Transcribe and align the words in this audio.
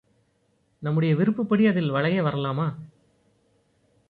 நம்முடைய 0.79 1.15
விருப்பப்படி 1.15 1.67
அதில் 1.67 1.89
வளைய 1.89 2.23
வரலாமா? 2.23 2.67